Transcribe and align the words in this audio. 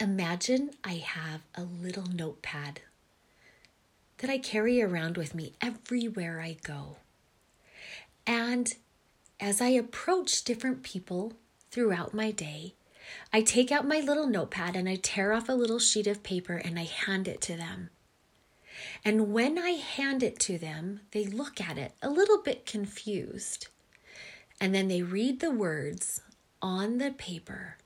Imagine 0.00 0.70
I 0.82 0.94
have 0.94 1.42
a 1.54 1.62
little 1.62 2.06
notepad 2.06 2.80
that 4.18 4.28
I 4.28 4.38
carry 4.38 4.82
around 4.82 5.16
with 5.16 5.36
me 5.36 5.52
everywhere 5.60 6.40
I 6.40 6.56
go. 6.64 6.96
And 8.26 8.74
as 9.38 9.60
I 9.60 9.68
approach 9.68 10.42
different 10.42 10.82
people 10.82 11.34
throughout 11.70 12.12
my 12.12 12.32
day, 12.32 12.74
I 13.32 13.42
take 13.42 13.70
out 13.70 13.86
my 13.86 14.00
little 14.00 14.26
notepad 14.26 14.74
and 14.74 14.88
I 14.88 14.96
tear 14.96 15.32
off 15.32 15.48
a 15.48 15.52
little 15.52 15.78
sheet 15.78 16.08
of 16.08 16.24
paper 16.24 16.56
and 16.56 16.76
I 16.76 16.84
hand 16.84 17.28
it 17.28 17.40
to 17.42 17.56
them. 17.56 17.90
And 19.04 19.32
when 19.32 19.58
I 19.58 19.70
hand 19.70 20.24
it 20.24 20.40
to 20.40 20.58
them, 20.58 21.00
they 21.12 21.24
look 21.24 21.60
at 21.60 21.78
it 21.78 21.92
a 22.02 22.10
little 22.10 22.42
bit 22.42 22.66
confused. 22.66 23.68
And 24.60 24.74
then 24.74 24.88
they 24.88 25.02
read 25.02 25.38
the 25.38 25.52
words 25.52 26.20
on 26.60 26.98
the 26.98 27.12
paper 27.12 27.76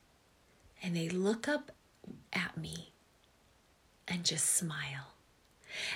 and 0.81 0.95
they 0.95 1.09
look 1.09 1.47
up 1.47 1.71
at 2.33 2.57
me 2.57 2.93
and 4.07 4.23
just 4.23 4.45
smile. 4.45 5.13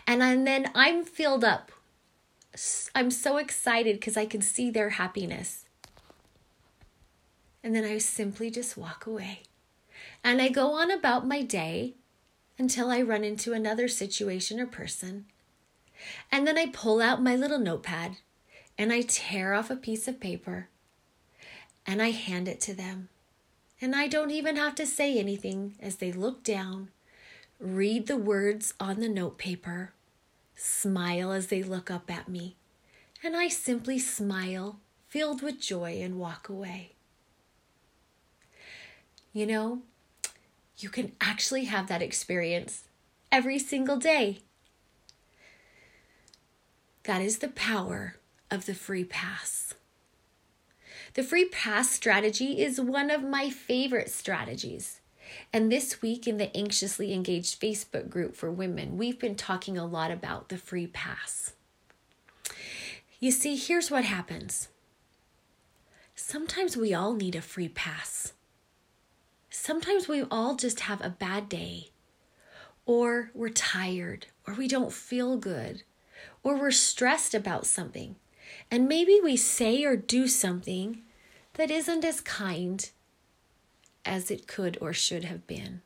And, 0.08 0.22
and 0.22 0.46
then 0.46 0.72
I'm 0.76 1.04
filled 1.04 1.44
up. 1.44 1.72
I'm 2.94 3.10
so 3.10 3.38
excited 3.38 3.96
because 3.96 4.18
I 4.18 4.26
can 4.26 4.42
see 4.42 4.70
their 4.70 4.92
happiness. 4.92 5.66
And 7.64 7.76
then 7.76 7.84
I 7.84 7.98
simply 7.98 8.52
just 8.52 8.78
walk 8.78 9.06
away. 9.06 9.44
And 10.24 10.42
I 10.42 10.50
go 10.50 10.74
on 10.74 10.92
about 10.92 11.28
my 11.28 11.42
day 11.42 11.96
until 12.58 12.92
I 12.92 13.02
run 13.02 13.24
into 13.24 13.54
another 13.54 13.88
situation 13.88 14.60
or 14.60 14.68
person. 14.68 15.26
And 16.32 16.46
then 16.46 16.58
I 16.58 16.68
pull 16.68 17.02
out 17.02 17.24
my 17.24 17.36
little 17.36 17.60
notepad 17.60 18.18
and 18.78 18.92
I 18.92 19.02
tear 19.02 19.54
off 19.54 19.70
a 19.70 19.76
piece 19.76 20.08
of 20.08 20.20
paper 20.20 20.70
and 21.86 22.02
I 22.02 22.12
hand 22.12 22.48
it 22.48 22.60
to 22.62 22.74
them. 22.74 23.10
And 23.84 23.94
I 23.94 24.08
don't 24.08 24.32
even 24.32 24.56
have 24.56 24.76
to 24.76 24.86
say 24.86 25.20
anything 25.20 25.76
as 25.82 25.98
they 25.98 26.14
look 26.14 26.42
down, 26.42 26.88
read 27.60 28.08
the 28.08 28.16
words 28.16 28.74
on 28.80 29.02
the 29.02 29.10
notepaper, 29.10 29.92
smile 30.56 31.34
as 31.34 31.48
they 31.48 31.62
look 31.64 31.92
up 31.92 32.10
at 32.10 32.30
me, 32.30 32.56
and 33.22 33.36
I 33.36 33.50
simply 33.50 34.00
smile, 34.00 34.80
filled 35.10 35.42
with 35.42 35.60
joy, 35.60 36.00
and 36.02 36.18
walk 36.18 36.48
away. 36.48 36.94
You 39.34 39.48
know, 39.48 39.82
you 40.78 40.88
can 40.88 41.12
actually 41.20 41.66
have 41.66 41.88
that 41.90 42.02
experience 42.02 42.86
every 43.34 43.60
single 43.60 43.98
day. 43.98 44.40
That 47.04 47.22
is 47.22 47.40
the 47.40 47.50
power 47.50 48.16
of 48.50 48.66
the 48.66 48.76
free 48.76 49.04
pass. 49.04 49.74
The 51.14 51.24
free 51.24 51.46
pass 51.46 51.92
strategy 51.92 52.60
is 52.60 52.82
one 52.82 53.12
of 53.12 53.24
my 53.24 53.50
favorite 53.50 54.10
strategies. 54.10 55.00
And 55.52 55.72
this 55.72 56.02
week 56.02 56.28
in 56.28 56.38
the 56.38 56.56
Anxiously 56.58 57.14
Engaged 57.14 57.62
Facebook 57.62 58.10
group 58.10 58.36
for 58.36 58.52
women, 58.52 58.98
we've 58.98 59.20
been 59.20 59.36
talking 59.36 59.78
a 59.78 59.86
lot 59.86 60.10
about 60.10 60.50
the 60.50 60.58
free 60.58 60.88
pass. 60.88 61.54
You 63.20 63.32
see, 63.32 63.56
here's 63.56 63.92
what 63.92 64.06
happens 64.06 64.70
sometimes 66.16 66.78
we 66.78 66.94
all 66.94 67.14
need 67.14 67.36
a 67.36 67.42
free 67.42 67.68
pass. 67.68 68.34
Sometimes 69.50 70.08
we 70.08 70.24
all 70.24 70.56
just 70.56 70.82
have 70.82 71.02
a 71.02 71.10
bad 71.10 71.48
day, 71.48 71.92
or 72.86 73.30
we're 73.36 73.50
tired, 73.50 74.28
or 74.48 74.56
we 74.56 74.68
don't 74.68 74.92
feel 74.92 75.38
good, 75.38 75.84
or 76.44 76.58
we're 76.58 76.72
stressed 76.72 77.36
about 77.36 77.66
something. 77.66 78.16
And 78.74 78.90
maybe 78.90 79.20
we 79.24 79.38
say 79.38 79.84
or 79.84 79.96
do 79.96 80.28
something 80.28 81.04
that 81.54 81.70
isn't 81.70 82.04
as 82.04 82.20
kind 82.22 82.90
as 84.04 84.32
it 84.32 84.48
could 84.48 84.80
or 84.82 84.94
should 84.94 85.26
have 85.26 85.46
been. 85.46 85.84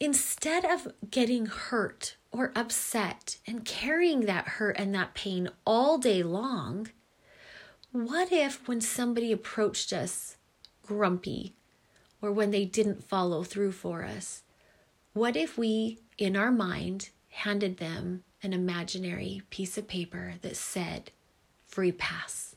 Instead 0.00 0.64
of 0.64 0.88
getting 1.10 1.44
hurt 1.44 2.16
or 2.32 2.50
upset 2.56 3.36
and 3.46 3.66
carrying 3.66 4.20
that 4.22 4.48
hurt 4.56 4.76
and 4.78 4.94
that 4.94 5.12
pain 5.12 5.50
all 5.66 5.98
day 5.98 6.22
long, 6.22 6.88
what 7.92 8.32
if 8.32 8.66
when 8.66 8.80
somebody 8.80 9.32
approached 9.32 9.92
us 9.92 10.38
grumpy 10.82 11.52
or 12.22 12.32
when 12.32 12.52
they 12.52 12.64
didn't 12.64 13.04
follow 13.04 13.42
through 13.42 13.72
for 13.72 14.02
us, 14.02 14.44
what 15.12 15.36
if 15.36 15.58
we, 15.58 15.98
in 16.16 16.34
our 16.34 16.50
mind, 16.50 17.10
handed 17.28 17.76
them 17.76 18.24
an 18.44 18.52
imaginary 18.52 19.42
piece 19.50 19.78
of 19.78 19.88
paper 19.88 20.34
that 20.42 20.56
said 20.56 21.10
free 21.66 21.92
pass? 21.92 22.54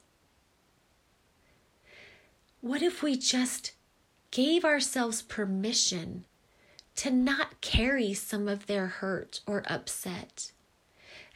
What 2.62 2.82
if 2.82 3.02
we 3.02 3.16
just 3.16 3.72
gave 4.32 4.66
ourselves 4.66 5.22
permission 5.22 6.26
to 6.98 7.12
not 7.12 7.62
carry 7.62 8.14
some 8.14 8.48
of 8.48 8.68
their 8.68 8.88
hurt 8.88 9.42
or 9.48 9.64
upset? 9.68 10.52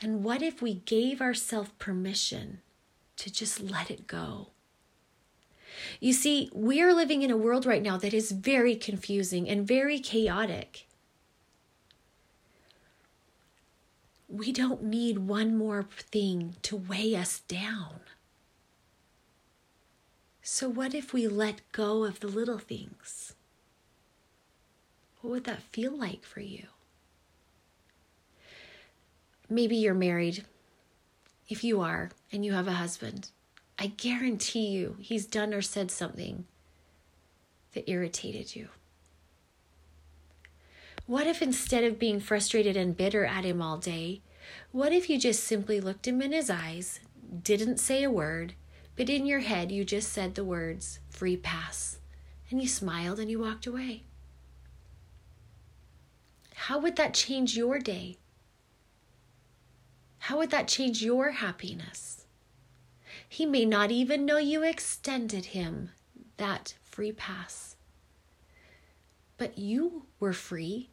And 0.01 0.23
what 0.23 0.41
if 0.41 0.61
we 0.61 0.73
gave 0.73 1.21
ourselves 1.21 1.71
permission 1.79 2.61
to 3.17 3.31
just 3.31 3.61
let 3.61 3.89
it 3.91 4.07
go? 4.07 4.49
You 5.99 6.13
see, 6.13 6.49
we 6.53 6.81
are 6.81 6.93
living 6.93 7.21
in 7.21 7.31
a 7.31 7.37
world 7.37 7.65
right 7.65 7.81
now 7.81 7.97
that 7.97 8.13
is 8.13 8.31
very 8.31 8.75
confusing 8.75 9.47
and 9.47 9.67
very 9.67 9.99
chaotic. 9.99 10.87
We 14.31 14.53
don't 14.53 14.83
need 14.83 15.17
one 15.17 15.57
more 15.57 15.83
thing 15.83 16.55
to 16.61 16.77
weigh 16.77 17.17
us 17.17 17.41
down. 17.49 17.99
So, 20.41 20.69
what 20.69 20.93
if 20.95 21.11
we 21.11 21.27
let 21.27 21.69
go 21.73 22.05
of 22.05 22.21
the 22.21 22.29
little 22.29 22.57
things? 22.57 23.35
What 25.19 25.31
would 25.31 25.43
that 25.43 25.61
feel 25.61 25.91
like 25.95 26.23
for 26.23 26.39
you? 26.39 26.67
Maybe 29.49 29.75
you're 29.75 29.93
married. 29.93 30.45
If 31.49 31.61
you 31.65 31.81
are 31.81 32.11
and 32.31 32.45
you 32.45 32.53
have 32.53 32.69
a 32.69 32.73
husband, 32.73 33.31
I 33.77 33.87
guarantee 33.87 34.67
you 34.67 34.95
he's 35.01 35.25
done 35.25 35.53
or 35.53 35.61
said 35.61 35.91
something 35.91 36.45
that 37.73 37.89
irritated 37.89 38.55
you. 38.55 38.69
What 41.07 41.27
if 41.27 41.41
instead 41.41 41.83
of 41.83 41.99
being 41.99 42.19
frustrated 42.19 42.77
and 42.77 42.95
bitter 42.95 43.25
at 43.25 43.43
him 43.43 43.61
all 43.61 43.77
day, 43.77 44.21
what 44.71 44.93
if 44.93 45.09
you 45.09 45.19
just 45.19 45.43
simply 45.43 45.81
looked 45.81 46.07
him 46.07 46.21
in 46.21 46.31
his 46.31 46.49
eyes, 46.49 46.99
didn't 47.43 47.79
say 47.79 48.03
a 48.03 48.11
word, 48.11 48.53
but 48.95 49.09
in 49.09 49.25
your 49.25 49.39
head 49.39 49.71
you 49.71 49.83
just 49.83 50.13
said 50.13 50.35
the 50.35 50.43
words 50.43 50.99
free 51.09 51.37
pass 51.37 51.97
and 52.49 52.61
you 52.61 52.67
smiled 52.67 53.19
and 53.19 53.29
you 53.29 53.39
walked 53.39 53.65
away? 53.67 54.03
How 56.55 56.77
would 56.77 56.95
that 56.97 57.13
change 57.13 57.57
your 57.57 57.79
day? 57.79 58.17
How 60.19 60.37
would 60.37 60.51
that 60.51 60.67
change 60.67 61.01
your 61.01 61.31
happiness? 61.31 62.25
He 63.27 63.45
may 63.45 63.65
not 63.65 63.89
even 63.89 64.25
know 64.25 64.37
you 64.37 64.61
extended 64.63 65.45
him 65.45 65.89
that 66.37 66.75
free 66.83 67.11
pass. 67.11 67.75
But 69.37 69.57
you 69.57 70.05
were 70.19 70.33
free. 70.33 70.90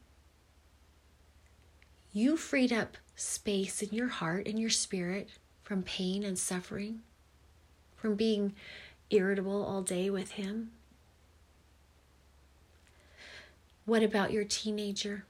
You 2.13 2.37
freed 2.37 2.73
up 2.73 2.97
space 3.17 3.83
in 3.83 3.91
your 3.91 4.09
heart 4.09 4.47
and 4.47 4.59
your 4.59 4.71
spirit 4.71 5.29
from 5.63 5.83
pain 5.83 6.25
and 6.25 6.39
suffering 6.39 7.01
from 7.97 8.15
being 8.15 8.55
irritable 9.11 9.65
all 9.65 9.83
day 9.83 10.09
with 10.09 10.33
him? 10.33 10.71
What 13.85 14.03
about 14.03 14.33
your 14.33 14.45
teenager? 14.45 15.25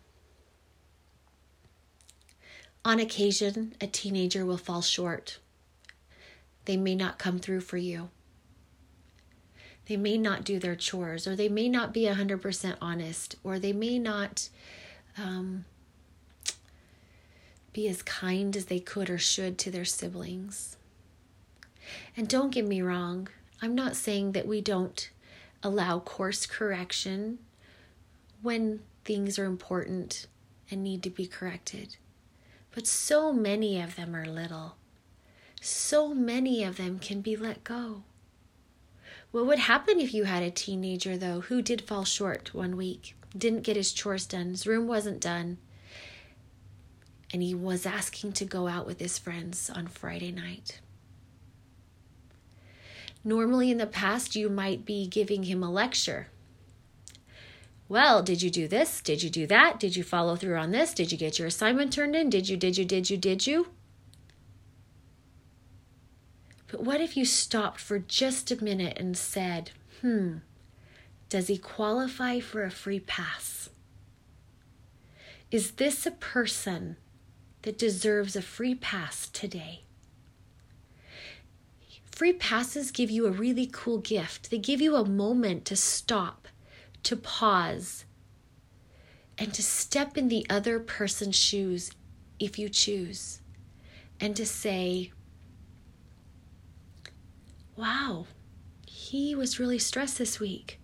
On 2.85 3.01
occasion, 3.01 3.75
a 3.81 3.87
teenager 3.87 4.45
will 4.45 4.57
fall 4.57 4.83
short. 4.83 5.39
They 6.65 6.77
may 6.77 6.95
not 6.95 7.19
come 7.19 7.39
through 7.39 7.61
for 7.61 7.77
you. 7.77 8.11
They 9.87 9.97
may 9.97 10.19
not 10.19 10.45
do 10.45 10.59
their 10.59 10.77
chores, 10.77 11.27
or 11.27 11.35
they 11.35 11.49
may 11.49 11.69
not 11.69 11.95
be 11.95 12.03
100% 12.03 12.77
honest, 12.81 13.37
or 13.43 13.59
they 13.59 13.73
may 13.73 13.99
not 13.99 14.49
um, 15.17 15.65
be 17.79 17.87
as 17.87 18.03
kind 18.03 18.57
as 18.57 18.65
they 18.65 18.81
could 18.81 19.09
or 19.09 19.19
should 19.19 19.57
to 19.57 19.71
their 19.71 19.85
siblings. 19.85 20.77
And 22.17 22.29
don't 22.29 22.51
get 22.51 22.67
me 22.67 22.83
wrong, 22.83 23.29
I'm 23.63 23.77
not 23.77 23.95
saying 23.95 24.33
that 24.33 24.49
we 24.49 24.61
don't 24.61 25.09
allow 25.63 26.01
course 26.01 26.45
correction 26.45 27.39
when 28.43 28.81
things 29.05 29.39
are 29.39 29.45
important 29.45 30.27
and 30.69 30.83
need 30.83 31.05
to 31.05 31.11
be 31.11 31.25
corrected. 31.25 31.99
But 32.75 32.89
so 32.89 33.33
many 33.33 33.81
of 33.81 33.95
them 33.95 34.17
are 34.17 34.27
little. 34.27 34.75
So 35.61 36.13
many 36.13 36.65
of 36.65 36.79
them 36.79 36.99
can 36.99 37.21
be 37.21 37.37
let 37.37 37.63
go. 37.63 38.03
What 39.31 39.47
would 39.47 39.61
happen 39.61 40.01
if 40.01 40.13
you 40.13 40.25
had 40.25 40.43
a 40.43 40.51
teenager, 40.51 41.17
though, 41.17 41.43
who 41.43 41.63
did 41.63 41.83
fall 41.83 42.05
short 42.05 42.53
one 42.53 42.77
week, 42.77 43.15
didn't 43.37 43.63
get 43.63 43.77
his 43.77 43.93
chores 43.93 44.27
done, 44.27 44.49
his 44.49 44.67
room 44.67 44.89
wasn't 44.89 45.21
done, 45.21 45.59
and 47.33 47.43
he 47.43 47.55
was 47.55 47.85
asking 47.87 48.33
to 48.33 48.45
go 48.45 48.69
out 48.69 48.87
with 48.87 49.01
his 49.01 49.19
friends 49.19 49.69
on 49.71 49.87
Friday 49.87 50.33
night? 50.33 50.81
Normally, 53.25 53.71
in 53.71 53.79
the 53.79 53.87
past, 53.87 54.37
you 54.37 54.49
might 54.49 54.85
be 54.85 55.07
giving 55.07 55.43
him 55.45 55.63
a 55.63 55.71
lecture. 55.71 56.29
well, 57.89 58.23
did 58.23 58.43
you 58.43 58.51
do 58.51 58.69
this? 58.69 59.01
Did 59.01 59.23
you 59.23 59.31
do 59.31 59.47
that? 59.47 59.81
Did 59.81 59.97
you 59.97 60.05
follow 60.05 60.37
through 60.37 60.57
on 60.57 60.71
this? 60.71 60.95
Did 60.95 61.11
you 61.11 61.19
get 61.19 61.39
your 61.39 61.49
assignment 61.49 61.93
turned 61.93 62.15
in? 62.15 62.31
Did 62.31 62.49
you, 62.49 62.57
did 62.57 62.77
you, 62.79 62.85
did 62.85 63.11
you, 63.11 63.17
did 63.17 63.47
you? 63.47 63.69
But 66.71 66.83
what 66.83 67.01
if 67.01 67.17
you 67.17 67.25
stopped 67.25 67.81
for 67.81 67.99
just 67.99 68.51
a 68.51 68.63
minute 68.63 68.99
and 68.99 69.17
said, 69.17 69.71
hmm, 70.03 70.37
does 71.29 71.49
he 71.49 71.57
qualify 71.59 72.41
for 72.41 72.63
a 72.63 72.71
free 72.71 73.01
pass? 73.01 73.71
Is 75.51 75.73
this 75.73 76.05
a 76.05 76.11
person 76.11 76.97
that 77.69 77.77
deserves 77.77 78.35
a 78.35 78.41
free 78.41 78.75
pass 78.75 79.29
today? 79.29 79.83
Free 82.11 82.33
passes 82.33 82.91
give 82.91 83.11
you 83.11 83.27
a 83.27 83.31
really 83.31 83.69
cool 83.71 83.99
gift. 83.99 84.51
They 84.51 84.57
give 84.57 84.81
you 84.81 84.97
a 84.97 85.05
moment 85.05 85.67
to 85.67 85.77
stop, 85.77 86.49
to 87.03 87.15
pause, 87.15 88.07
and 89.37 89.53
to 89.53 89.63
step 89.63 90.17
in 90.17 90.29
the 90.29 90.47
other 90.49 90.81
person's 90.81 91.37
shoes 91.37 91.91
if 92.39 92.59
you 92.59 92.71
choose, 92.71 93.41
and 94.19 94.35
to 94.35 94.47
say, 94.47 95.13
Wow, 97.77 98.29
he 98.87 99.35
was 99.35 99.61
really 99.61 99.79
stressed 99.79 100.17
this 100.17 100.41
week. 100.41 100.81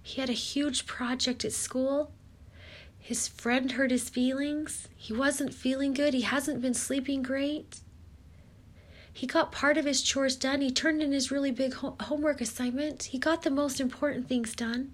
He 0.00 0.20
had 0.20 0.30
a 0.30 0.32
huge 0.32 0.86
project 0.86 1.44
at 1.44 1.52
school. 1.52 2.12
His 3.06 3.28
friend 3.28 3.70
hurt 3.70 3.92
his 3.92 4.08
feelings. 4.08 4.88
He 4.96 5.12
wasn't 5.12 5.54
feeling 5.54 5.92
good. 5.92 6.12
He 6.12 6.22
hasn't 6.22 6.60
been 6.60 6.74
sleeping 6.74 7.22
great. 7.22 7.78
He 9.12 9.28
got 9.28 9.52
part 9.52 9.78
of 9.78 9.84
his 9.84 10.02
chores 10.02 10.34
done. 10.34 10.60
He 10.60 10.72
turned 10.72 11.00
in 11.00 11.12
his 11.12 11.30
really 11.30 11.52
big 11.52 11.74
homework 11.74 12.40
assignment. 12.40 13.04
He 13.04 13.18
got 13.20 13.42
the 13.42 13.50
most 13.50 13.80
important 13.80 14.26
things 14.26 14.56
done. 14.56 14.92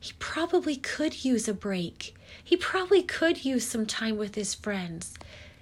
He 0.00 0.14
probably 0.18 0.74
could 0.74 1.22
use 1.22 1.46
a 1.46 1.52
break. 1.52 2.14
He 2.42 2.56
probably 2.56 3.02
could 3.02 3.44
use 3.44 3.66
some 3.66 3.84
time 3.84 4.16
with 4.16 4.34
his 4.34 4.54
friends. 4.54 5.18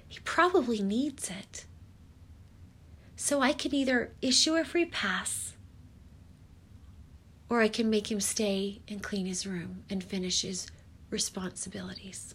He 0.07 0.21
probably 0.21 0.83
needs 0.83 1.31
it. 1.31 1.65
So 3.17 3.41
I 3.41 3.55
can 3.55 3.75
either 3.75 4.13
issue 4.23 4.55
a 4.55 4.65
free 4.65 4.87
pass 4.87 5.57
or 7.49 7.61
I 7.61 7.67
can 7.67 7.91
make 7.91 8.09
him 8.09 8.21
stay 8.21 8.83
and 8.87 9.03
clean 9.03 9.27
his 9.27 9.45
room 9.45 9.83
and 9.91 10.05
finish 10.05 10.43
his 10.43 10.69
responsibilities. 11.11 12.35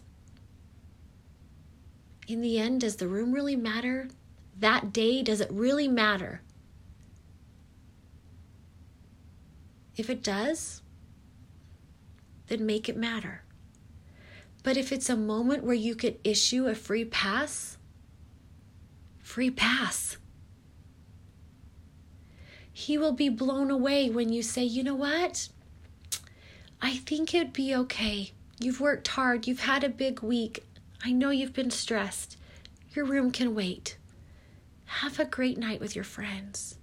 In 2.26 2.40
the 2.40 2.58
end, 2.58 2.82
does 2.82 2.96
the 2.96 3.08
room 3.08 3.32
really 3.32 3.56
matter? 3.56 4.08
That 4.58 4.92
day, 4.92 5.22
does 5.22 5.40
it 5.40 5.50
really 5.50 5.88
matter? 5.88 6.42
If 9.96 10.08
it 10.08 10.22
does, 10.22 10.82
then 12.46 12.64
make 12.64 12.88
it 12.88 12.96
matter. 12.96 13.42
But 14.62 14.76
if 14.76 14.92
it's 14.92 15.10
a 15.10 15.16
moment 15.16 15.64
where 15.64 15.74
you 15.74 15.94
could 15.94 16.18
issue 16.22 16.66
a 16.66 16.74
free 16.74 17.04
pass, 17.04 17.78
free 19.18 19.50
pass. 19.50 20.18
He 22.72 22.96
will 22.96 23.12
be 23.12 23.28
blown 23.28 23.70
away 23.70 24.08
when 24.08 24.32
you 24.32 24.42
say, 24.42 24.62
you 24.64 24.82
know 24.82 24.94
what? 24.94 25.48
I 26.80 26.96
think 26.96 27.34
it'd 27.34 27.52
be 27.52 27.74
okay. 27.74 28.32
You've 28.60 28.80
worked 28.80 29.08
hard. 29.08 29.46
You've 29.46 29.60
had 29.60 29.82
a 29.82 29.88
big 29.88 30.20
week. 30.20 30.64
I 31.02 31.12
know 31.12 31.30
you've 31.30 31.54
been 31.54 31.70
stressed. 31.70 32.36
Your 32.94 33.06
room 33.06 33.30
can 33.30 33.54
wait. 33.54 33.96
Have 34.84 35.18
a 35.18 35.24
great 35.24 35.56
night 35.56 35.80
with 35.80 35.94
your 35.94 36.04
friends. 36.04 36.76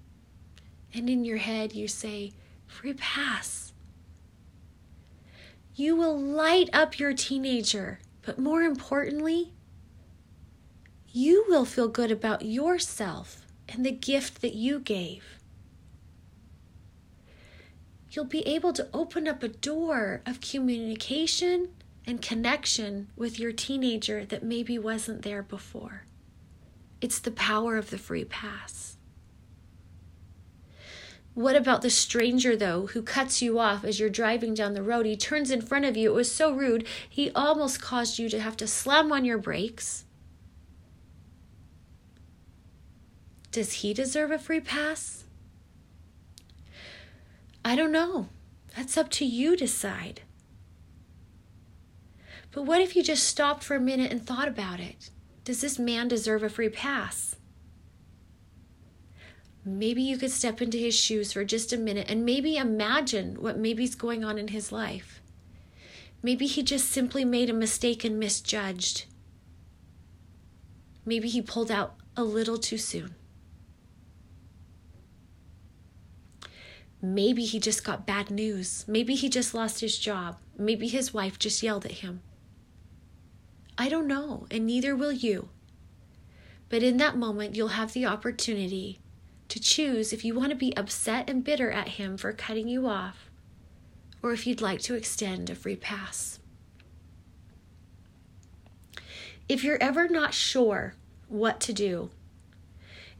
And 0.91 1.07
in 1.07 1.23
your 1.23 1.37
head, 1.37 1.73
you 1.73 1.87
say, 1.87 2.33
free 2.65 2.93
pass. 2.93 3.73
You 5.75 5.95
will 5.95 6.19
light 6.19 6.69
up 6.73 6.97
your 6.97 7.13
teenager, 7.13 7.99
but 8.23 8.39
more 8.39 8.63
importantly, 8.63 9.53
you 11.11 11.45
will 11.47 11.65
feel 11.65 11.87
good 11.87 12.09
about 12.09 12.43
yourself 12.43 13.45
and 13.69 13.85
the 13.85 13.91
gift 13.91 14.41
that 14.41 14.55
you 14.55 14.79
gave 14.79 15.36
you'll 18.17 18.25
be 18.25 18.47
able 18.47 18.73
to 18.73 18.87
open 18.95 19.27
up 19.27 19.43
a 19.43 19.47
door 19.47 20.23
of 20.25 20.41
communication 20.41 21.69
and 22.07 22.19
connection 22.19 23.07
with 23.15 23.37
your 23.37 23.51
teenager 23.51 24.25
that 24.25 24.41
maybe 24.41 24.79
wasn't 24.79 25.21
there 25.21 25.43
before. 25.43 26.01
It's 26.99 27.19
the 27.19 27.29
power 27.29 27.77
of 27.77 27.91
the 27.91 27.97
free 27.99 28.25
pass. 28.25 28.97
What 31.35 31.55
about 31.55 31.83
the 31.83 31.91
stranger, 31.91 32.55
though, 32.55 32.87
who 32.87 33.03
cuts 33.03 33.39
you 33.43 33.59
off 33.59 33.83
as 33.83 33.99
you're 33.99 34.09
driving 34.09 34.55
down 34.55 34.73
the 34.73 34.81
road? 34.81 35.05
He 35.05 35.15
turns 35.15 35.51
in 35.51 35.61
front 35.61 35.85
of 35.85 35.95
you. 35.95 36.09
It 36.09 36.15
was 36.15 36.31
so 36.31 36.51
rude, 36.51 36.87
he 37.07 37.29
almost 37.35 37.79
caused 37.79 38.17
you 38.17 38.29
to 38.29 38.39
have 38.39 38.57
to 38.57 38.65
slam 38.65 39.11
on 39.11 39.25
your 39.25 39.37
brakes. 39.37 40.05
Does 43.51 43.73
he 43.73 43.93
deserve 43.93 44.31
a 44.31 44.39
free 44.39 44.59
pass? 44.59 45.26
I 47.67 47.75
don't 47.75 47.91
know. 47.91 48.29
That's 48.77 48.95
up 48.95 49.09
to 49.09 49.25
you 49.25 49.57
decide. 49.57 50.21
But 52.51 52.63
what 52.63 52.79
if 52.79 52.95
you 52.95 53.03
just 53.03 53.25
stopped 53.25 53.61
for 53.61 53.75
a 53.75 53.81
minute 53.81 54.09
and 54.09 54.25
thought 54.25 54.47
about 54.47 54.79
it? 54.79 55.09
Does 55.43 55.59
this 55.59 55.77
man 55.77 56.07
deserve 56.07 56.43
a 56.43 56.49
free 56.49 56.69
pass? 56.69 57.35
Maybe 59.65 60.01
you 60.01 60.15
could 60.17 60.31
step 60.31 60.61
into 60.61 60.77
his 60.77 60.95
shoes 60.97 61.33
for 61.33 61.43
just 61.43 61.73
a 61.73 61.77
minute 61.77 62.09
and 62.09 62.25
maybe 62.25 62.55
imagine 62.55 63.35
what 63.41 63.59
maybe's 63.59 63.95
going 63.95 64.23
on 64.23 64.37
in 64.37 64.47
his 64.47 64.71
life. 64.71 65.21
Maybe 66.23 66.47
he 66.47 66.63
just 66.63 66.87
simply 66.89 67.25
made 67.25 67.49
a 67.49 67.53
mistake 67.53 68.05
and 68.05 68.17
misjudged. 68.17 69.07
Maybe 71.05 71.27
he 71.27 71.41
pulled 71.41 71.69
out 71.69 71.95
a 72.15 72.23
little 72.23 72.57
too 72.57 72.77
soon. 72.77 73.15
Maybe 77.01 77.45
he 77.45 77.59
just 77.59 77.83
got 77.83 78.07
bad 78.07 78.31
news. 78.31 78.85
Maybe 78.87 79.13
he 79.13 79.29
just 79.29 79.53
lost 79.53 79.81
his 79.81 79.99
job. 79.99 80.37
Maybe 80.57 80.87
his 80.87 81.13
wife 81.13 81.37
just 81.37 81.61
yelled 81.61 81.85
at 81.85 81.91
him. 82.03 82.21
I 83.77 83.89
don't 83.89 84.07
know, 84.07 84.47
and 84.49 84.65
neither 84.65 84.95
will 84.95 85.11
you. 85.11 85.49
But 86.69 86.81
in 86.81 86.97
that 86.97 87.15
moment, 87.15 87.55
you'll 87.55 87.69
have 87.69 87.93
the 87.93 88.07
opportunity 88.07 88.99
to 89.49 89.59
choose 89.59 90.11
if 90.11 90.25
you 90.25 90.33
want 90.33 90.49
to 90.49 90.55
be 90.55 90.75
upset 90.75 91.29
and 91.29 91.43
bitter 91.43 91.71
at 91.71 91.89
him 91.89 92.17
for 92.17 92.33
cutting 92.33 92.67
you 92.67 92.87
off, 92.87 93.29
or 94.21 94.33
if 94.33 94.47
you'd 94.47 94.61
like 94.61 94.81
to 94.81 94.95
extend 94.95 95.49
a 95.49 95.55
free 95.55 95.75
pass. 95.75 96.39
If 99.47 99.63
you're 99.63 99.81
ever 99.81 100.09
not 100.09 100.33
sure 100.33 100.95
what 101.29 101.59
to 101.61 101.73
do, 101.73 102.09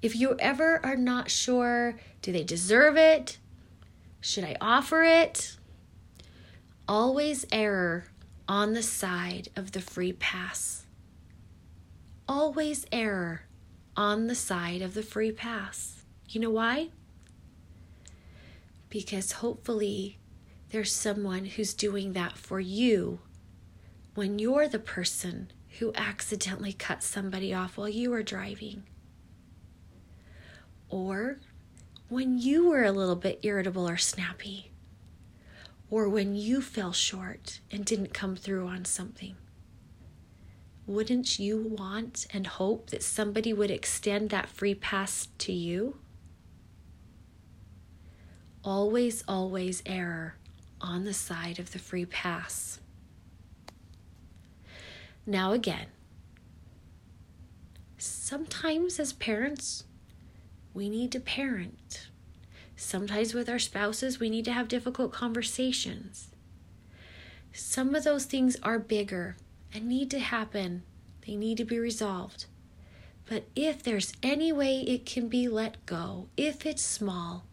if 0.01 0.15
you 0.15 0.35
ever 0.39 0.83
are 0.85 0.97
not 0.97 1.31
sure, 1.31 1.99
do 2.21 2.31
they 2.31 2.43
deserve 2.43 2.97
it? 2.97 3.37
Should 4.19 4.43
I 4.43 4.55
offer 4.59 5.03
it? 5.03 5.57
Always 6.87 7.45
error 7.51 8.05
on 8.47 8.73
the 8.73 8.83
side 8.83 9.49
of 9.55 9.73
the 9.73 9.81
free 9.81 10.13
pass. 10.13 10.85
Always 12.27 12.85
error 12.91 13.43
on 13.95 14.27
the 14.27 14.35
side 14.35 14.81
of 14.81 14.93
the 14.93 15.03
free 15.03 15.31
pass. 15.31 16.03
You 16.29 16.41
know 16.41 16.49
why? 16.49 16.89
Because 18.89 19.33
hopefully 19.33 20.17
there's 20.69 20.93
someone 20.93 21.45
who's 21.45 21.73
doing 21.73 22.13
that 22.13 22.37
for 22.37 22.59
you 22.59 23.19
when 24.15 24.39
you're 24.39 24.67
the 24.67 24.79
person 24.79 25.51
who 25.79 25.93
accidentally 25.95 26.73
cut 26.73 27.03
somebody 27.03 27.53
off 27.53 27.77
while 27.77 27.89
you 27.89 28.09
were 28.09 28.23
driving. 28.23 28.83
Or 30.89 31.39
when 32.09 32.37
you 32.37 32.69
were 32.69 32.83
a 32.83 32.91
little 32.91 33.15
bit 33.15 33.39
irritable 33.43 33.87
or 33.87 33.97
snappy, 33.97 34.71
or 35.89 36.07
when 36.07 36.35
you 36.35 36.61
fell 36.61 36.93
short 36.93 37.59
and 37.71 37.85
didn't 37.85 38.13
come 38.13 38.35
through 38.35 38.67
on 38.67 38.85
something. 38.85 39.35
Wouldn't 40.85 41.37
you 41.37 41.75
want 41.77 42.27
and 42.31 42.47
hope 42.47 42.91
that 42.91 43.03
somebody 43.03 43.51
would 43.51 43.71
extend 43.71 44.29
that 44.29 44.47
free 44.47 44.75
pass 44.75 45.27
to 45.39 45.51
you? 45.51 45.97
Always, 48.63 49.23
always 49.27 49.83
error 49.85 50.35
on 50.79 51.03
the 51.03 51.13
side 51.13 51.59
of 51.59 51.71
the 51.71 51.79
free 51.79 52.05
pass. 52.05 52.79
Now, 55.25 55.51
again, 55.51 55.87
sometimes 57.97 58.97
as 58.97 59.11
parents, 59.11 59.83
we 60.77 60.89
need 60.89 61.11
to 61.11 61.19
parent. 61.19 62.07
Sometimes 62.75 63.33
with 63.33 63.49
our 63.49 63.57
spouses, 63.57 64.19
we 64.19 64.29
need 64.29 64.45
to 64.45 64.53
have 64.53 64.67
difficult 64.67 65.11
conversations. 65.11 66.29
Some 67.51 67.95
of 67.95 68.03
those 68.03 68.25
things 68.25 68.55
are 68.61 68.77
bigger 68.77 69.35
and 69.73 69.87
need 69.87 70.11
to 70.11 70.19
happen, 70.19 70.83
they 71.25 71.35
need 71.35 71.57
to 71.57 71.65
be 71.65 71.79
resolved. 71.79 72.45
But 73.25 73.45
if 73.55 73.81
there's 73.81 74.13
any 74.21 74.51
way 74.51 74.81
it 74.81 75.07
can 75.07 75.27
be 75.27 75.47
let 75.47 75.83
go, 75.87 76.27
if 76.37 76.63
it's 76.63 76.83
small, 76.83 77.45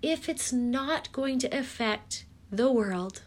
if 0.00 0.28
it's 0.28 0.50
not 0.50 1.12
going 1.12 1.38
to 1.40 1.56
affect 1.56 2.24
the 2.50 2.72
world, 2.72 3.20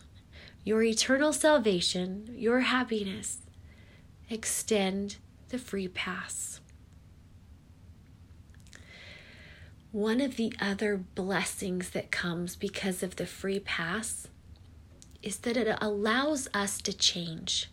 your 0.64 0.82
eternal 0.82 1.32
salvation, 1.32 2.28
your 2.36 2.62
happiness, 2.62 3.38
extend 4.30 5.18
the 5.50 5.60
free 5.60 5.88
pass. 5.88 6.60
One 9.98 10.22
of 10.22 10.36
the 10.36 10.54
other 10.62 10.96
blessings 10.96 11.90
that 11.90 12.12
comes 12.12 12.56
because 12.56 13.02
of 13.02 13.16
the 13.16 13.26
free 13.26 13.60
pass 13.60 14.28
is 15.24 15.38
that 15.38 15.58
it 15.58 15.76
allows 15.82 16.48
us 16.54 16.80
to 16.84 16.94
change. 16.94 17.72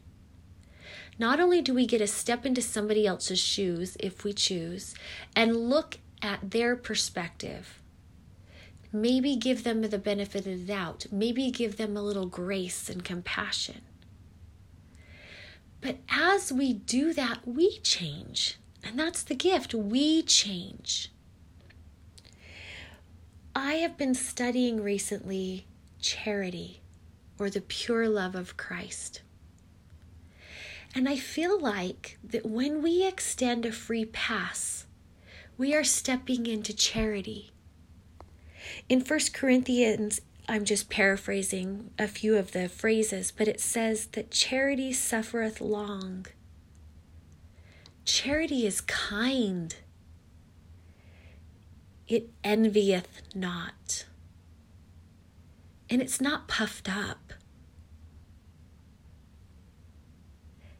Not 1.19 1.39
only 1.39 1.61
do 1.61 1.75
we 1.75 1.85
get 1.85 1.99
to 1.99 2.07
step 2.07 2.47
into 2.47 2.63
somebody 2.63 3.07
else's 3.07 3.39
shoes 3.39 3.99
if 4.01 4.25
we 4.25 4.33
choose 4.33 4.95
and 5.37 5.69
look 5.69 5.99
at 6.23 6.53
their 6.53 6.77
perspective, 6.77 7.83
maybe 8.91 9.37
give 9.37 9.63
them 9.63 9.83
the 9.83 9.99
benefit 9.99 10.47
of 10.47 10.61
the 10.61 10.73
doubt, 10.73 11.05
maybe 11.13 11.51
give 11.51 11.77
them 11.77 11.95
a 11.95 12.03
little 12.03 12.25
grace 12.25 12.89
and 12.89 13.05
compassion. 13.05 13.83
But 15.83 15.99
as 16.09 16.51
we 16.51 16.73
do 16.73 17.13
that, 17.13 17.47
we 17.47 17.81
change. 17.81 18.57
And 18.83 18.99
that's 18.99 19.23
the 19.23 19.35
gift. 19.35 19.75
We 19.75 20.23
change. 20.23 21.11
Have 23.85 23.99
been 23.99 24.15
studying 24.15 24.83
recently 24.83 25.67
charity 26.01 26.81
or 27.39 27.51
the 27.51 27.61
pure 27.61 28.09
love 28.09 28.35
of 28.35 28.57
Christ. 28.57 29.21
And 30.95 31.07
I 31.07 31.17
feel 31.17 31.61
like 31.61 32.19
that 32.25 32.47
when 32.47 32.83
we 32.83 33.07
extend 33.07 33.67
a 33.67 33.73
free 33.73 34.07
pass, 34.07 34.87
we 35.59 35.75
are 35.75 35.85
stepping 35.85 36.47
into 36.47 36.75
charity. 36.75 37.51
In 38.89 39.03
1 39.03 39.21
Corinthians, 39.35 40.23
I'm 40.49 40.65
just 40.65 40.89
paraphrasing 40.89 41.91
a 41.99 42.09
few 42.09 42.39
of 42.39 42.53
the 42.53 42.71
phrases, 42.71 43.31
but 43.31 43.49
it 43.49 43.61
says 43.61 44.07
that 44.13 44.31
charity 44.31 44.95
suffereth 44.95 45.61
long. 45.61 46.25
Charity 48.07 48.67
is 48.67 48.81
kind. 48.81 49.77
It 52.07 52.31
envieth 52.43 53.23
not. 53.35 54.07
And 55.89 56.03
it's 56.03 56.21
not 56.21 56.49
puffed 56.49 56.89
up. 56.89 57.33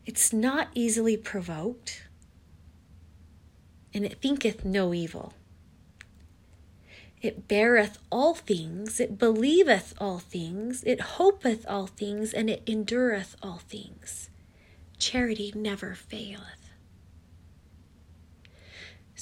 It's 0.07 0.33
not 0.33 0.69
easily 0.75 1.17
provoked. 1.17 2.05
And 3.93 4.05
it 4.05 4.21
thinketh 4.21 4.65
no 4.65 4.93
evil. 4.93 5.35
It 7.23 7.49
beareth 7.49 7.99
all 8.13 8.35
things, 8.35 9.01
it 9.01 9.19
believeth 9.19 9.95
all 9.97 10.19
things, 10.19 10.85
it 10.85 11.01
hopeth 11.01 11.65
all 11.67 11.87
things, 11.87 12.35
and 12.35 12.51
it 12.51 12.63
endureth 12.67 13.35
all 13.43 13.63
things. 13.67 14.29
Charity 14.99 15.51
never 15.57 15.95
faileth. 15.95 16.64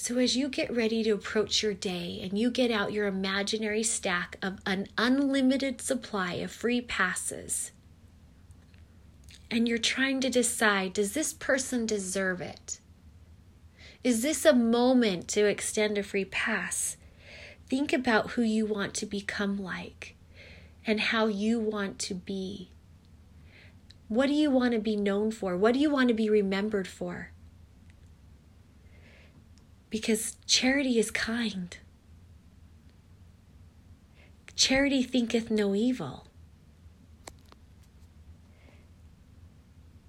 So, 0.03 0.19
as 0.19 0.37
you 0.37 0.49
get 0.49 0.75
ready 0.75 1.05
to 1.05 1.13
approach 1.13 1.63
your 1.63 1.75
day 1.75 2.19
and 2.25 2.37
you 2.37 2.51
get 2.51 2.73
out 2.73 2.93
your 2.93 3.07
imaginary 3.07 3.85
stack 3.85 4.37
of 4.43 4.59
an 4.67 4.89
unlimited 4.99 5.81
supply 5.81 6.33
of 6.43 6.51
free 6.51 6.81
passes, 6.81 7.71
and 9.49 9.69
you're 9.69 9.79
trying 9.79 10.21
to 10.23 10.29
decide 10.29 10.93
does 10.93 11.13
this 11.15 11.33
person 11.33 11.87
deserve 11.87 12.41
it? 12.41 12.81
Is 14.03 14.23
this 14.23 14.45
a 14.45 14.53
moment 14.53 15.29
to 15.29 15.47
extend 15.47 15.97
a 15.97 16.03
free 16.03 16.25
pass? 16.25 16.97
Think 17.69 17.93
about 17.93 18.31
who 18.31 18.43
you 18.43 18.67
want 18.67 18.95
to 18.95 19.07
become 19.07 19.57
like 19.57 20.17
and 20.85 20.99
how 20.99 21.27
you 21.27 21.61
want 21.61 22.01
to 22.01 22.15
be. 22.15 22.73
What 24.09 24.27
do 24.27 24.33
you 24.33 24.51
want 24.51 24.73
to 24.73 24.81
be 24.81 24.97
known 24.97 25.31
for? 25.31 25.57
What 25.57 25.75
do 25.75 25.79
you 25.79 25.91
want 25.91 26.09
to 26.09 26.15
be 26.15 26.29
remembered 26.29 26.89
for? 26.89 27.31
Because 29.93 30.37
charity 30.47 30.99
is 30.99 31.11
kind. 31.11 31.77
Charity 34.57 35.03
thinketh 35.03 35.51
no 35.51 35.75
evil. 35.75 36.29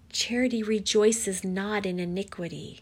Charity 0.10 0.64
rejoices 0.64 1.44
not 1.44 1.86
in 1.86 2.00
iniquity. 2.00 2.80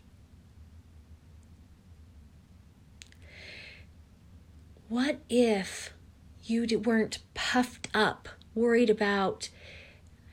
What 4.87 5.21
if 5.27 5.95
you 6.43 6.67
weren't 6.77 7.17
puffed 7.33 7.87
up, 7.95 8.29
worried 8.53 8.91
about 8.91 9.49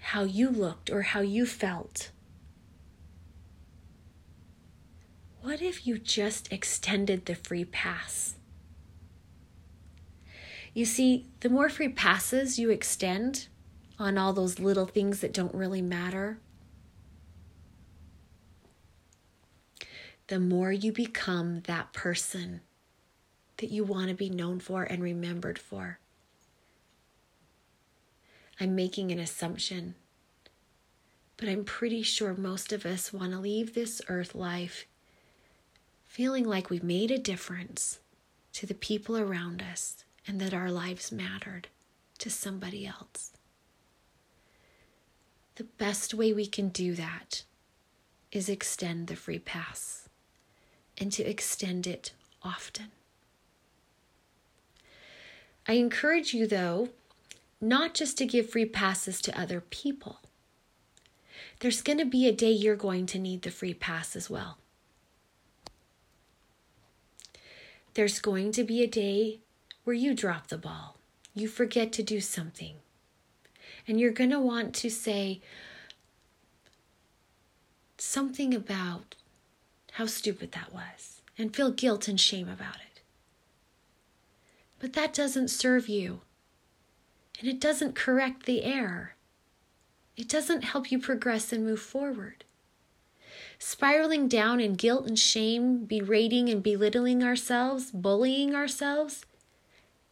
how 0.00 0.24
you 0.24 0.50
looked 0.50 0.90
or 0.90 1.00
how 1.00 1.20
you 1.20 1.46
felt? 1.46 2.10
What 5.40 5.62
if 5.62 5.86
you 5.86 5.98
just 5.98 6.52
extended 6.52 7.26
the 7.26 7.34
free 7.34 7.64
pass? 7.64 8.34
You 10.74 10.84
see, 10.84 11.26
the 11.40 11.48
more 11.48 11.68
free 11.68 11.88
passes 11.88 12.58
you 12.58 12.70
extend 12.70 13.48
on 13.98 14.18
all 14.18 14.32
those 14.32 14.58
little 14.58 14.86
things 14.86 15.20
that 15.20 15.32
don't 15.32 15.54
really 15.54 15.82
matter, 15.82 16.38
the 20.26 20.38
more 20.38 20.72
you 20.72 20.92
become 20.92 21.60
that 21.62 21.92
person 21.92 22.60
that 23.56 23.70
you 23.70 23.82
want 23.82 24.08
to 24.08 24.14
be 24.14 24.30
known 24.30 24.60
for 24.60 24.84
and 24.84 25.02
remembered 25.02 25.58
for. 25.58 25.98
I'm 28.60 28.74
making 28.74 29.10
an 29.12 29.18
assumption, 29.18 29.94
but 31.36 31.48
I'm 31.48 31.64
pretty 31.64 32.02
sure 32.02 32.34
most 32.34 32.72
of 32.72 32.84
us 32.84 33.12
want 33.12 33.32
to 33.32 33.38
leave 33.38 33.74
this 33.74 34.02
earth 34.08 34.34
life 34.34 34.86
feeling 36.18 36.42
like 36.42 36.68
we've 36.68 36.82
made 36.82 37.12
a 37.12 37.16
difference 37.16 38.00
to 38.52 38.66
the 38.66 38.74
people 38.74 39.16
around 39.16 39.62
us 39.62 40.04
and 40.26 40.40
that 40.40 40.52
our 40.52 40.68
lives 40.68 41.12
mattered 41.12 41.68
to 42.18 42.28
somebody 42.28 42.84
else. 42.84 43.30
The 45.54 45.62
best 45.78 46.14
way 46.14 46.32
we 46.32 46.46
can 46.46 46.70
do 46.70 46.96
that 46.96 47.44
is 48.32 48.48
extend 48.48 49.06
the 49.06 49.14
free 49.14 49.38
pass 49.38 50.08
and 51.00 51.12
to 51.12 51.22
extend 51.22 51.86
it 51.86 52.10
often. 52.42 52.86
I 55.68 55.74
encourage 55.74 56.34
you, 56.34 56.48
though, 56.48 56.88
not 57.60 57.94
just 57.94 58.18
to 58.18 58.26
give 58.26 58.50
free 58.50 58.66
passes 58.66 59.20
to 59.20 59.40
other 59.40 59.60
people. 59.60 60.18
There's 61.60 61.80
going 61.80 61.98
to 61.98 62.04
be 62.04 62.26
a 62.26 62.32
day 62.32 62.50
you're 62.50 62.74
going 62.74 63.06
to 63.06 63.20
need 63.20 63.42
the 63.42 63.52
free 63.52 63.72
pass 63.72 64.16
as 64.16 64.28
well. 64.28 64.58
There's 67.94 68.20
going 68.20 68.52
to 68.52 68.64
be 68.64 68.82
a 68.82 68.86
day 68.86 69.40
where 69.84 69.96
you 69.96 70.14
drop 70.14 70.48
the 70.48 70.58
ball, 70.58 70.98
you 71.34 71.48
forget 71.48 71.92
to 71.92 72.02
do 72.02 72.20
something, 72.20 72.76
and 73.86 73.98
you're 73.98 74.12
going 74.12 74.30
to 74.30 74.40
want 74.40 74.74
to 74.76 74.90
say 74.90 75.40
something 77.96 78.54
about 78.54 79.16
how 79.92 80.06
stupid 80.06 80.52
that 80.52 80.72
was 80.72 81.22
and 81.36 81.54
feel 81.54 81.70
guilt 81.70 82.08
and 82.08 82.20
shame 82.20 82.48
about 82.48 82.76
it. 82.76 83.00
But 84.78 84.92
that 84.92 85.12
doesn't 85.12 85.48
serve 85.48 85.88
you. 85.88 86.20
And 87.40 87.48
it 87.48 87.60
doesn't 87.60 87.94
correct 87.94 88.46
the 88.46 88.64
error. 88.64 89.14
It 90.16 90.28
doesn't 90.28 90.64
help 90.64 90.90
you 90.90 90.98
progress 90.98 91.52
and 91.52 91.64
move 91.64 91.80
forward. 91.80 92.44
Spiraling 93.58 94.28
down 94.28 94.60
in 94.60 94.74
guilt 94.74 95.06
and 95.06 95.18
shame, 95.18 95.84
berating 95.84 96.48
and 96.48 96.62
belittling 96.62 97.24
ourselves, 97.24 97.90
bullying 97.90 98.54
ourselves, 98.54 99.26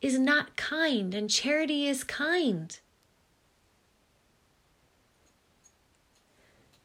is 0.01 0.19
not 0.19 0.57
kind, 0.57 1.15
and 1.15 1.31
charity 1.31 1.87
is 1.87 2.03
kind. 2.05 2.79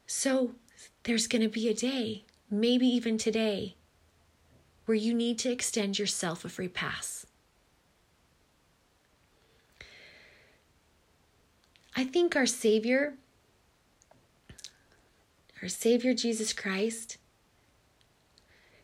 So, 0.06 0.52
there's 1.02 1.26
going 1.26 1.42
to 1.42 1.48
be 1.48 1.68
a 1.68 1.74
day, 1.74 2.24
maybe 2.50 2.86
even 2.86 3.18
today, 3.18 3.74
where 4.86 4.96
you 4.96 5.14
need 5.14 5.38
to 5.40 5.50
extend 5.50 5.98
yourself 5.98 6.44
a 6.44 6.48
free 6.48 6.68
pass. 6.68 7.26
I 11.96 12.04
think 12.04 12.36
our 12.36 12.46
Savior, 12.46 13.14
our 15.62 15.68
Savior 15.68 16.12
Jesus 16.12 16.52
Christ, 16.52 17.18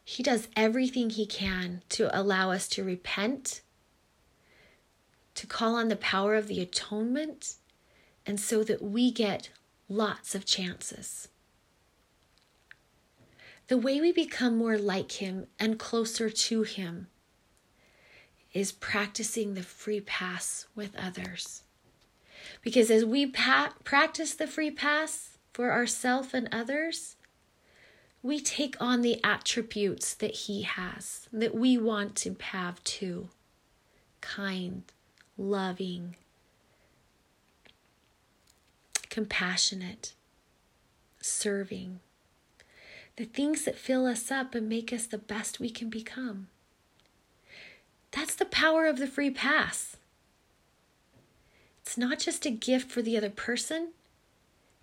He 0.05 0.23
does 0.23 0.49
everything 0.57 1.11
He 1.11 1.27
can 1.27 1.83
to 1.91 2.17
allow 2.19 2.51
us 2.53 2.69
to 2.69 2.85
repent, 2.85 3.63
to 5.35 5.47
call 5.47 5.75
on 5.75 5.89
the 5.89 5.97
power 5.97 6.35
of 6.35 6.47
the 6.47 6.61
atonement, 6.61 7.57
and 8.25 8.39
so 8.39 8.63
that 8.65 8.83
we 8.83 9.11
get 9.11 9.51
lots 9.89 10.35
of 10.35 10.45
chances. 10.45 11.29
The 13.67 13.79
way 13.79 14.01
we 14.01 14.13
become 14.13 14.57
more 14.57 14.79
like 14.79 15.13
Him 15.13 15.47
and 15.59 15.79
closer 15.79 16.31
to 16.31 16.63
Him 16.63 17.09
is 18.55 18.73
practicing 18.73 19.55
the 19.55 19.63
free 19.63 20.01
pass 20.01 20.67
with 20.75 20.97
others 20.97 21.63
Because 22.63 22.91
as 22.91 23.05
we 23.05 23.27
pa- 23.27 23.75
practice 23.85 24.35
the 24.35 24.47
free 24.47 24.71
pass 24.71 25.28
for 25.53 25.73
ourselves 25.73 26.35
and 26.35 26.49
others, 26.53 27.17
we 28.23 28.41
take 28.41 28.77
on 28.81 29.03
the 29.03 29.23
attributes 29.25 30.15
that 30.15 30.33
He 30.33 30.63
has, 30.63 31.29
that 31.33 31.55
we 31.55 31.79
want 31.79 32.17
to 32.17 32.37
have 32.41 32.83
too 32.85 33.29
kind, 34.21 34.83
loving, 35.37 36.17
compassionate, 39.09 40.15
serving. 41.21 42.01
The 43.17 43.25
things 43.25 43.65
that 43.65 43.77
fill 43.77 44.07
us 44.07 44.31
up 44.31 44.55
and 44.55 44.69
make 44.69 44.93
us 44.93 45.07
the 45.07 45.19
best 45.19 45.59
we 45.59 45.71
can 45.71 45.91
become. 45.91 46.49
That's 48.13 48.35
the 48.35 48.45
power 48.45 48.87
of 48.87 48.99
the 48.99 49.07
free 49.07 49.31
pass. 49.31 49.97
It's 51.83 51.99
not 51.99 52.19
just 52.19 52.47
a 52.47 52.51
gift 52.51 52.91
for 52.91 53.03
the 53.03 53.17
other 53.17 53.31
person, 53.31 53.89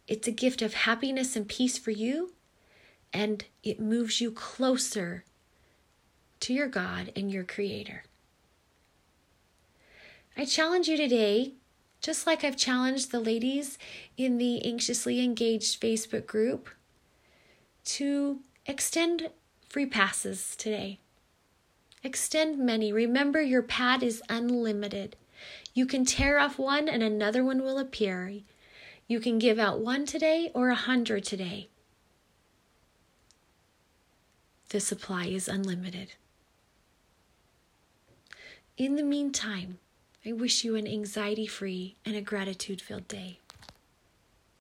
it's 0.08 0.28
a 0.28 0.32
gift 0.32 0.62
of 0.62 0.74
happiness 0.74 1.36
and 1.36 1.48
peace 1.48 1.78
for 1.78 1.92
you, 1.92 2.34
and 3.12 3.46
it 3.64 3.80
moves 3.80 4.22
you 4.22 4.32
closer 4.32 5.24
to 6.42 6.54
your 6.54 6.68
God 6.68 7.12
and 7.16 7.32
your 7.32 7.44
Creator. 7.44 8.04
I 10.38 10.46
challenge 10.46 10.88
you 10.88 10.98
today, 10.98 11.54
just 12.02 12.28
like 12.28 12.44
I've 12.44 12.58
challenged 12.58 13.12
the 13.12 13.20
ladies 13.20 13.78
in 14.18 14.38
the 14.38 14.64
Anxiously 14.66 15.24
Engaged 15.24 15.82
Facebook 15.82 16.28
group, 16.28 16.70
to 17.86 18.40
extend 18.66 19.30
free 19.70 19.86
passes 19.86 20.56
today. 20.56 21.00
Extend 22.04 22.60
many. 22.60 22.92
Remember, 22.94 23.42
your 23.42 23.64
pad 23.64 24.04
is 24.04 24.22
unlimited. 24.30 25.16
You 25.74 25.86
can 25.86 26.06
tear 26.06 26.38
off 26.38 26.60
one 26.60 26.88
and 26.88 27.02
another 27.02 27.44
one 27.44 27.64
will 27.64 27.80
appear. 27.80 28.32
You 29.08 29.20
can 29.20 29.38
give 29.38 29.60
out 29.60 29.80
one 29.80 30.06
today 30.06 30.50
or 30.54 30.70
a 30.70 30.76
hundred 30.76 31.26
today. 31.26 31.70
The 34.70 34.80
supply 34.80 35.26
is 35.26 35.48
unlimited. 35.48 36.14
In 38.78 38.96
the 38.96 39.04
meantime, 39.04 39.78
I 40.26 40.32
wish 40.32 40.64
you 40.64 40.76
an 40.76 40.88
anxiety 40.88 41.46
free 41.46 41.96
and 42.04 42.16
a 42.16 42.22
gratitude 42.22 42.82
filled 42.82 43.08
day. 43.08 43.40